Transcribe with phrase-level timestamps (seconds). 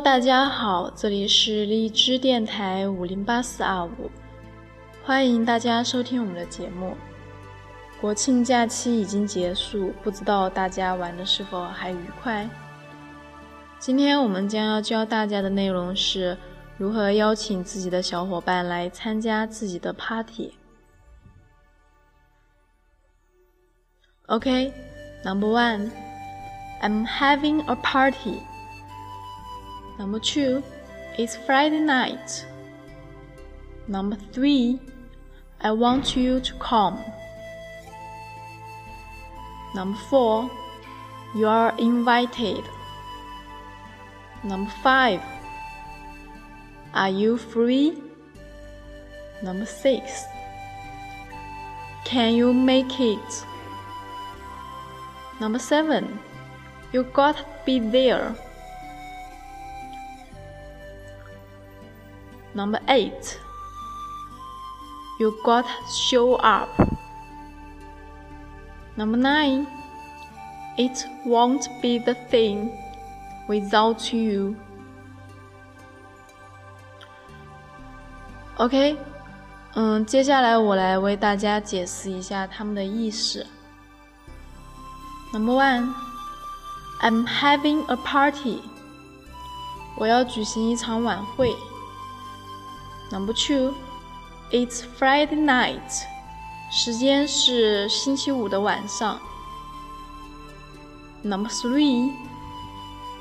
[0.00, 4.08] 大家好，这里是荔枝电台五零八四二五，
[5.02, 6.96] 欢迎大家收听我们的节目。
[8.00, 12.48] 国庆假期已经结束，不知道大家玩的是否还愉快？
[13.80, 16.38] 今天我们将要教大家的内容是
[16.76, 20.54] 如何邀请自己的小伙伴来参加自己的 party。
[24.26, 28.40] OK，Number one，I'm having a party。
[29.98, 30.62] Number two,
[31.18, 32.46] it's Friday night.
[33.88, 34.78] Number three,
[35.60, 37.02] I want you to come.
[39.74, 40.50] Number four,
[41.34, 42.64] you are invited.
[44.44, 45.20] Number five,
[46.94, 48.00] are you free?
[49.42, 50.24] Number six,
[52.04, 53.44] can you make it?
[55.40, 56.20] Number seven,
[56.92, 58.36] you gotta be there.
[62.53, 63.39] Number eight,
[65.19, 66.69] you got show up.
[68.95, 69.65] Number nine,
[70.77, 72.69] it won't be the thing
[73.47, 74.55] without you.
[78.57, 78.95] OK，
[79.73, 83.47] 嗯，接下来我来为大家解释一下它们的意思。
[85.33, 85.91] Number one,
[87.01, 88.61] I'm having a party.
[89.97, 91.51] 我要举行一场晚会。
[93.11, 93.73] Number two,
[94.51, 96.03] it's Friday night.
[96.71, 99.19] 时间是星期五的晚上。
[101.23, 102.11] Number three,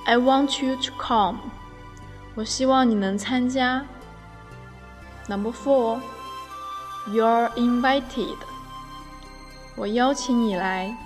[0.07, 1.39] I want you to come.
[2.35, 3.85] 我希望你能参加。
[5.29, 6.01] Number four,
[7.09, 8.37] you're invited.
[9.77, 10.97] 我邀请你来。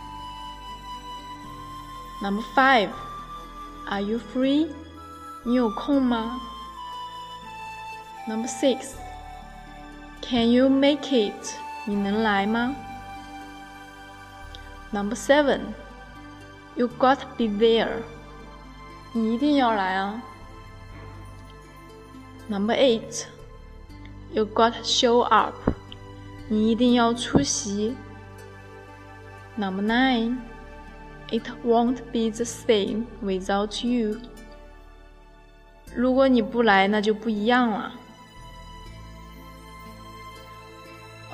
[2.23, 2.91] Number five,
[3.87, 4.69] are you free?
[5.43, 6.41] 你有空吗
[8.27, 8.95] ？Number six,
[10.21, 11.55] can you make it?
[11.85, 12.75] 你能来吗？
[14.93, 15.61] Number seven,
[16.75, 18.03] you got to be there.
[19.13, 20.23] 你一定要来啊。
[22.49, 23.25] Number eight,
[24.33, 25.55] you got to show up.
[26.49, 27.97] 你一定要出席。
[29.57, 30.39] Number nine,
[31.31, 34.21] it won't be the same without you.
[35.95, 37.93] 如果你不来，那就不一样了。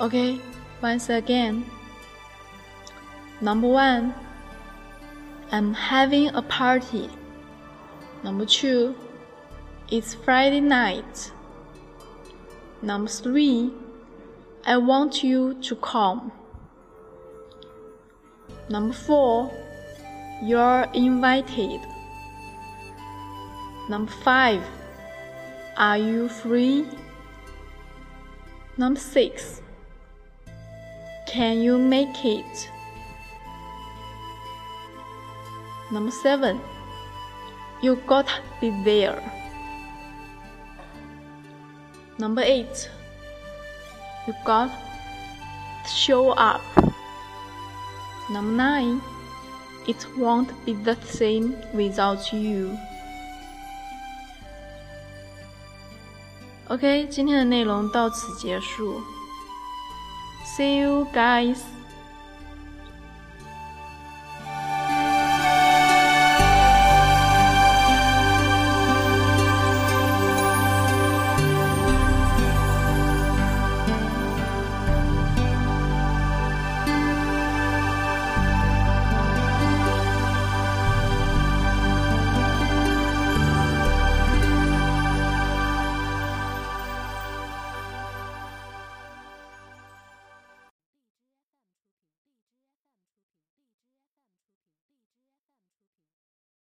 [0.00, 0.38] Okay,
[0.80, 1.68] once again.
[3.40, 4.14] Number one,
[5.50, 7.10] I'm having a party.
[8.22, 8.94] Number two,
[9.90, 11.32] it's Friday night.
[12.80, 13.72] Number three,
[14.64, 16.30] I want you to come.
[18.68, 19.50] Number four,
[20.44, 21.80] you're invited.
[23.88, 24.62] Number five,
[25.76, 26.86] are you free?
[28.76, 29.60] Number six,
[31.27, 32.69] can you make it?
[35.91, 36.59] Number seven,
[37.81, 39.21] you gotta be there.
[42.17, 42.89] Number eight,
[44.27, 46.61] you got to show up.
[48.31, 49.01] Number nine,
[49.87, 52.77] it won't be the same without you.
[56.69, 59.01] OK，今天的内容到此结束。
[60.58, 61.77] See you guys.